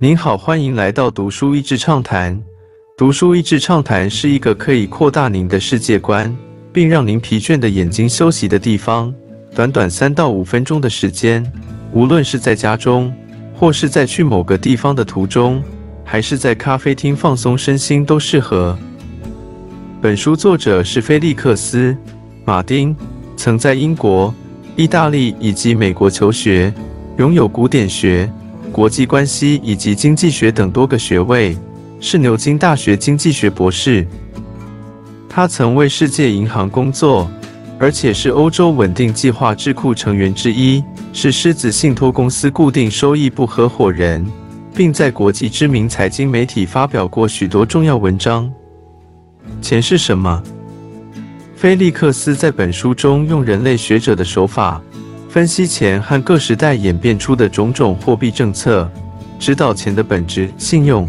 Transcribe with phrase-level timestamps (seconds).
[0.00, 2.40] 您好，欢迎来到读书益智畅谈。
[2.96, 6.32] 读书益智畅谈是一个可以扩大您的世界观，
[6.72, 9.12] 并让您疲倦的眼睛休息的地方。
[9.56, 11.44] 短短三到五分钟的时间，
[11.92, 13.12] 无论是在家中，
[13.52, 15.60] 或是在去某个地方的途中，
[16.04, 18.78] 还是在咖啡厅放松身心，都适合。
[20.00, 21.90] 本书作者是菲利克斯·
[22.44, 22.94] 马丁，
[23.36, 24.32] 曾在英国、
[24.76, 26.72] 意大利以及美国求学，
[27.16, 28.30] 拥有古典学。
[28.78, 31.58] 国际关系以及经济学等多个学位，
[31.98, 34.06] 是牛津大学经济学博士。
[35.28, 37.28] 他曾为世界银行工作，
[37.80, 40.80] 而且是欧洲稳定计划智库成员之一，
[41.12, 44.24] 是狮子信托公司固定收益部合伙人，
[44.72, 48.48] 并在国际知名财经媒体发表过许多重要文章。
[49.60, 50.40] 钱是什么？
[51.56, 54.80] 菲利克斯在本书中用人类学者的手法。
[55.28, 58.90] 分析钱和各时代演变出的种种货币政策，
[59.38, 61.08] 指导钱的本质——信用。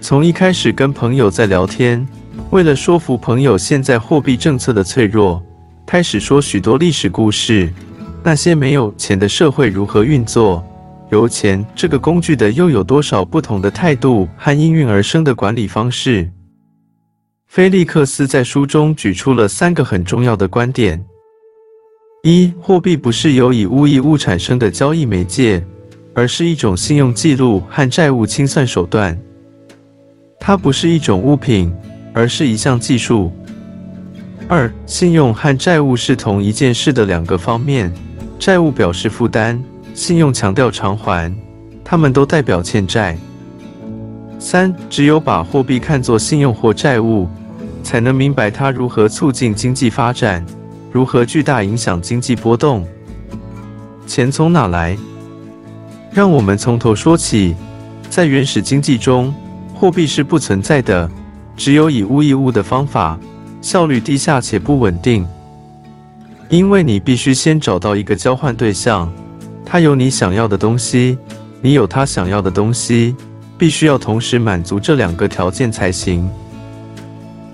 [0.00, 2.06] 从一开始跟朋友在聊天，
[2.50, 5.42] 为了说服朋友现在货币政策的脆弱，
[5.86, 7.70] 开始说许多历史故事。
[8.22, 10.64] 那些没有钱的社会如何运作？
[11.10, 16.30] 由钱这个工具的又有多少不同的态度和应运而生的管理方式？
[17.46, 21.04] 菲利克斯在书中举出了三个很重要的观点。
[22.26, 25.62] 一、货币不是由以物易物产生的交易媒介，
[26.14, 29.14] 而是一种信用记录和债务清算手段。
[30.40, 31.70] 它不是一种物品，
[32.14, 33.30] 而是一项技术。
[34.48, 37.92] 二、信用和债务是同一件事的两个方面。
[38.38, 41.30] 债务表示负担，信用强调偿还，
[41.84, 43.18] 它们都代表欠债。
[44.38, 47.28] 三、只有把货币看作信用或债务，
[47.82, 50.42] 才能明白它如何促进经济发展。
[50.94, 52.86] 如何巨大影响经济波动？
[54.06, 54.96] 钱从哪来？
[56.12, 57.56] 让我们从头说起。
[58.08, 59.34] 在原始经济中，
[59.74, 61.10] 货币是不存在的，
[61.56, 63.18] 只有以物易物的方法，
[63.60, 65.26] 效率低下且不稳定。
[66.48, 69.12] 因为你必须先找到一个交换对象，
[69.66, 71.18] 他有你想要的东西，
[71.60, 73.16] 你有他想要的东西，
[73.58, 76.30] 必须要同时满足这两个条件才行。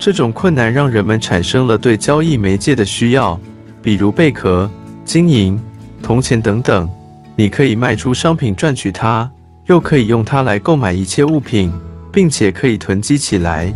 [0.01, 3.39] 这种困难让人们产生了对交易媒介的需要，
[3.83, 4.67] 比如贝壳、
[5.05, 5.61] 金银、
[6.01, 6.89] 铜钱等等。
[7.35, 9.29] 你可以卖出商品赚取它，
[9.67, 11.71] 又可以用它来购买一切物品，
[12.11, 13.71] 并且可以囤积起来，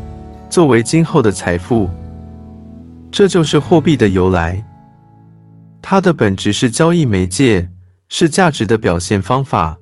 [0.50, 1.88] 作为今后的财富。
[3.12, 4.66] 这就是货币的由来。
[5.80, 7.70] 它的本质是交易媒介，
[8.10, 9.78] 是价值的表现方法。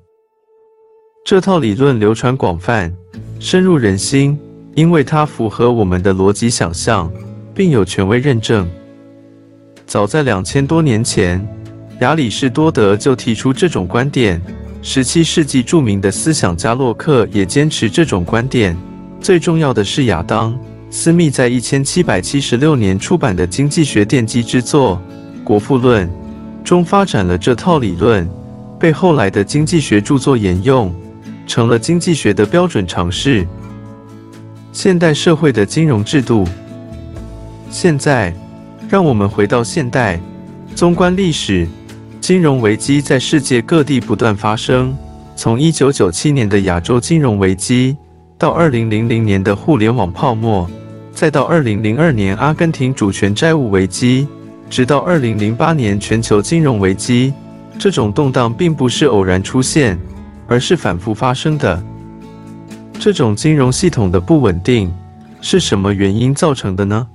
[1.25, 2.93] 这套理论流传广泛，
[3.39, 4.37] 深入人心。
[4.75, 7.11] 因为它符合我们的逻辑想象，
[7.53, 8.67] 并有权威认证。
[9.85, 11.45] 早在两千多年前，
[11.99, 14.41] 亚里士多德就提出这种观点。
[14.81, 18.75] 十七世纪著名的思想家洛克也坚持这种观点。
[19.21, 20.53] 最重要的是，亚当·
[20.89, 25.01] 斯密在一千七百七十六年出版的经济学奠基之作
[25.43, 26.07] 《国富论》
[26.63, 28.27] 中发展了这套理论，
[28.79, 30.93] 被后来的经济学著作沿用，
[31.47, 33.47] 成了经济学的标准尝试。
[34.73, 36.47] 现代社会的金融制度。
[37.69, 38.33] 现在，
[38.89, 40.19] 让我们回到现代。
[40.75, 41.67] 纵观历史，
[42.19, 44.93] 金融危机在世界各地不断发生。
[45.35, 47.95] 从1997年的亚洲金融危机，
[48.39, 50.67] 到2000年的互联网泡沫，
[51.13, 54.27] 再到2002年阿根廷主权债务危机，
[54.71, 57.31] 直到2008年全球金融危机，
[57.77, 59.99] 这种动荡并不是偶然出现，
[60.47, 61.81] 而是反复发生的。
[63.03, 64.89] 这种金融系统的不稳定
[65.41, 67.05] 是什么原因造成的呢？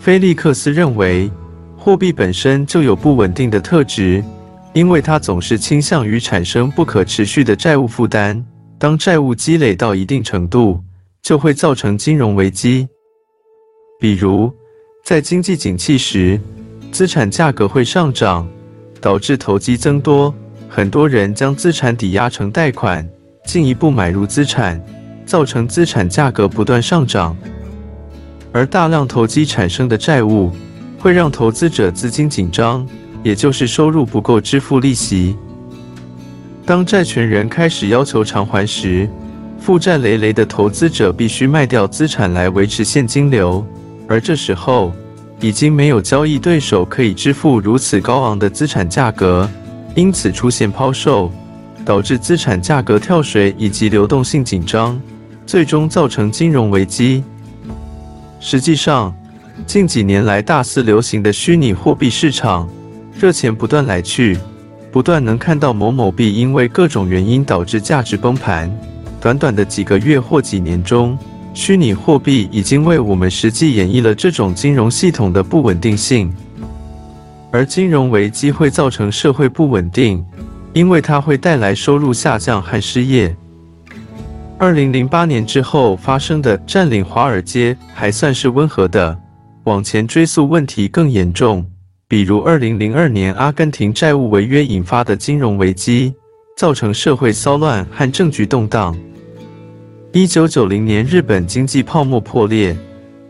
[0.00, 1.30] 菲利克斯认为，
[1.78, 4.24] 货币本身就有不稳定的特质，
[4.72, 8.44] 因为它总是倾向于产生不可持续的债务负担。
[8.76, 10.82] 当债务积累到一定程度，
[11.22, 12.88] 就会造成金融危机。
[14.00, 14.52] 比如，
[15.04, 16.40] 在经济景气时，
[16.90, 18.48] 资产价格会上涨，
[19.00, 20.34] 导致投机增多，
[20.68, 23.08] 很多人将资产抵押成贷款。
[23.44, 24.80] 进一步买入资产，
[25.26, 27.36] 造成资产价格不断上涨，
[28.52, 30.50] 而大量投机产生的债务
[30.98, 32.86] 会让投资者资金紧张，
[33.22, 35.36] 也就是收入不够支付利息。
[36.64, 39.08] 当债权人开始要求偿还时，
[39.58, 43.66] 负债累累的投资者必须卖掉资产来维持现金流，
[44.08, 44.92] 而这时候
[45.40, 49.48] 已经没有交易对手可以支付如此高昂的资产价格，
[49.94, 51.30] 因此出现抛售。
[51.84, 55.00] 导致资产价格跳水以及流动性紧张，
[55.46, 57.22] 最终造成金融危机。
[58.40, 59.14] 实际上，
[59.66, 62.68] 近几年来大肆流行的虚拟货币市场，
[63.18, 64.38] 热钱不断来去，
[64.90, 68.70] 不断能看到某某币因为各种原因导致价值崩盘。
[69.20, 71.16] 短短的几个月或几年中，
[71.54, 76.32] 虚拟货币已经为我们实际演绎了这种金融系统的不稳定性。
[77.52, 80.24] 而金融危机会造成社会不稳定，
[80.72, 83.34] 因为它会带来收入下降和失业。
[84.58, 89.18] 二零零八年之后发生的占领华尔街还算是温和的，
[89.64, 91.66] 往前追溯问题更严重。
[92.06, 96.14] 比如，二零零二年阿根廷债务违约引发的金融危机，
[96.56, 98.94] 造成社会骚乱和政局动荡；
[100.12, 102.76] 一九九零年日本经济泡沫破裂，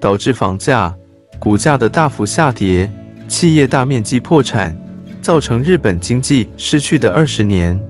[0.00, 0.92] 导致房价、
[1.38, 2.90] 股价的大幅下跌，
[3.28, 4.76] 企业大面积破产，
[5.22, 7.80] 造成日本经济失去的二十年。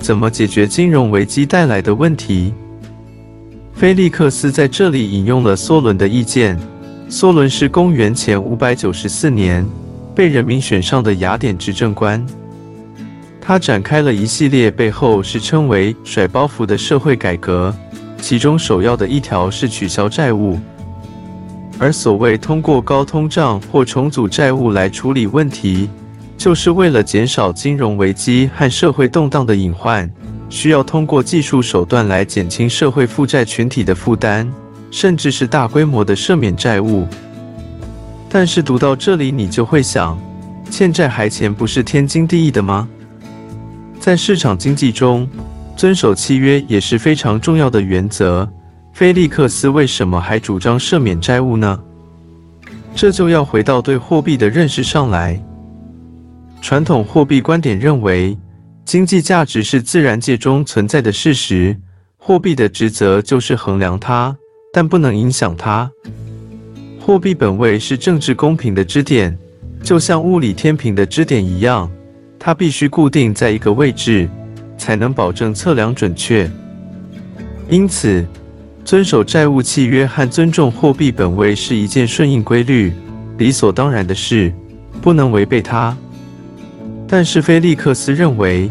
[0.00, 2.52] 怎么解决金融危机带来的问题？
[3.72, 6.58] 菲利克斯在这里引用了梭伦的意见。
[7.08, 9.66] 梭伦是公元前五百九十四年
[10.14, 12.24] 被人民选上的雅典执政官，
[13.40, 17.74] 他展开了一系列背后是称为“甩包袱”的社会改革，
[18.20, 20.58] 其中首要的一条是取消债务。
[21.80, 25.88] 而所谓通过高通胀或重组债务来处理问题，
[26.40, 30.10] 就是为了减少金融危机和社会动荡的隐患，
[30.48, 34.50] 需要通过技术手段来减轻社会负债群体的负担。
[34.90, 37.06] 甚至是大规模的赦免债务，
[38.30, 40.18] 但是读到这里，你就会想，
[40.70, 42.88] 欠债还钱不是天经地义的吗？
[44.00, 45.28] 在市场经济中，
[45.76, 48.50] 遵守契约也是非常重要的原则。
[48.94, 51.78] 菲利克斯为什么还主张赦免债务呢？
[52.94, 55.40] 这就要回到对货币的认识上来。
[56.60, 58.36] 传统货币观点认为，
[58.84, 61.76] 经济价值是自然界中存在的事实，
[62.16, 64.36] 货币的职责就是衡量它。
[64.72, 65.90] 但不能影响它。
[67.00, 69.36] 货币本位是政治公平的支点，
[69.82, 71.90] 就像物理天平的支点一样，
[72.38, 74.30] 它必须固定在一个位置，
[74.78, 76.48] 才能保证测量准确。
[77.68, 78.24] 因此，
[78.84, 82.92] 遵守债务契约和尊重货币本位是一件顺应规律、
[83.38, 84.52] 理所当然的事，
[85.02, 85.96] 不能违背它。
[87.12, 88.70] 但是，菲利克斯认为，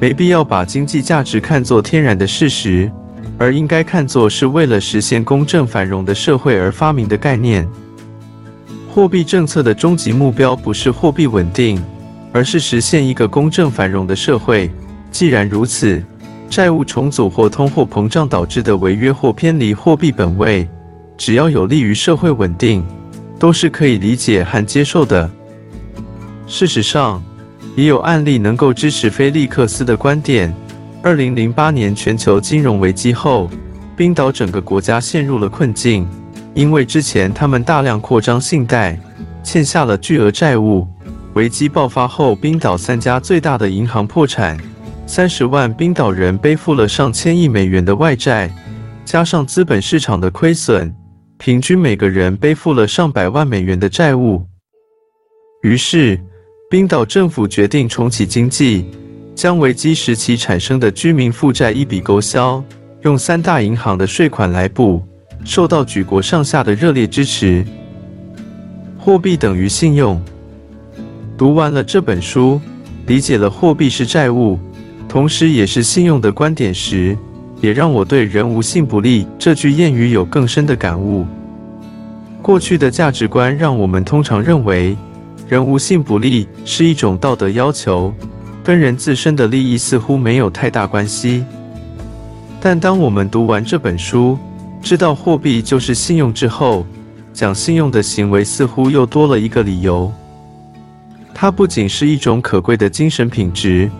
[0.00, 2.90] 没必要把经济价值看作天然的事实。
[3.36, 7.68] 而应该看作是为了实现公正繁荣的社会而发明的概念。
[8.88, 11.82] 货币政策的终极目标不是货币稳定，
[12.32, 14.70] 而是实现一个公正繁荣的社会。
[15.10, 16.02] 既然如此，
[16.48, 20.66] 债务重组或通货膨胀导致的违约或偏离货币本位，
[21.18, 22.84] 只要有利于社会稳定，
[23.38, 25.28] 都是可以理解和接受的。
[26.46, 27.20] 事实上，
[27.76, 30.54] 也有案例能够支持菲利克斯的观点。
[31.02, 33.50] 二零零八年全球金融危机后，
[33.96, 36.08] 冰岛整个国家陷入了困境，
[36.54, 38.98] 因为之前他们大量扩张信贷，
[39.42, 40.86] 欠下了巨额债务。
[41.34, 44.56] 危机爆发后，冰岛三家最大的银行破产，
[45.04, 48.48] 三十万冰岛人背负了上千亿美元的外债，
[49.04, 50.94] 加上资本市场的亏损，
[51.38, 54.46] 平均每个人背负了上百万美元的债务。
[55.62, 56.20] 于是，
[56.70, 58.86] 冰岛政府决定重启经济。
[59.34, 62.62] 将危机时期产生的居民负债一笔勾销，
[63.02, 65.02] 用三大银行的税款来补，
[65.44, 67.64] 受到举国上下的热烈支持。
[68.96, 70.22] 货币等于信用。
[71.36, 72.60] 读完了这本书，
[73.08, 74.56] 理解了货币是债务，
[75.08, 77.18] 同时也是信用的观点时，
[77.60, 81.26] 也让我对“人无信不立”这句谚语有更深的感悟。
[82.40, 84.96] 过去的价值观让我们通常认为
[85.48, 88.12] “人无信不立”是一种道德要求。
[88.62, 91.44] 跟人自身的利益似乎没有太大关系，
[92.62, 94.38] 但当我们读完这本书，
[94.80, 96.86] 知道货币就是信用之后，
[97.34, 100.10] 讲信用的行为似乎又多了一个理由。
[101.34, 103.90] 它不仅是一种可贵的精神品质，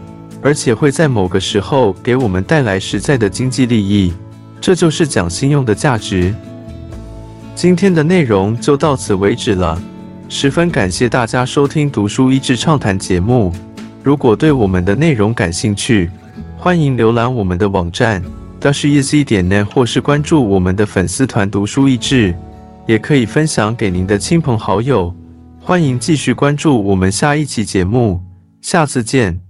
[0.41, 4.15] 而且会在某个时候给我们带来实在的经济利益。
[4.63, 6.35] 这就是讲信用的价值。
[7.55, 9.79] 今天的内容就到此为止了，
[10.29, 13.53] 十分感谢大家收听《读书益智畅谈》节目。
[14.03, 16.11] 如果对我们的内容感兴趣，
[16.57, 18.23] 欢迎浏览我们的网站
[18.61, 22.35] dashiz 点 net，或是关注我们的粉丝团“读书益智”，
[22.87, 25.15] 也可以分享给您的亲朋好友。
[25.61, 28.21] 欢迎继续关注我们下一期节目，
[28.61, 29.44] 下次见。